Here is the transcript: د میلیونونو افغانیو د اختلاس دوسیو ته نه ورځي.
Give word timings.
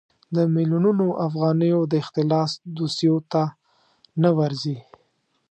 د 0.35 0.37
میلیونونو 0.53 1.05
افغانیو 1.27 1.79
د 1.91 1.93
اختلاس 2.03 2.51
دوسیو 2.77 3.17
ته 3.31 3.43
نه 4.21 4.29
ورځي. 4.37 4.77